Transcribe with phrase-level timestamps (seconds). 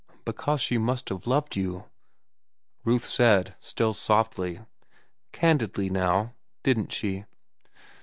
[0.25, 1.85] "Because she must have loved you,"
[2.83, 4.61] Ruth said, still softly.
[5.31, 7.25] "Candidly, now, didn't she?"